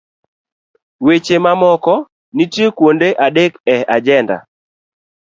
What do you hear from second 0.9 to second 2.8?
Weche mamoko nitie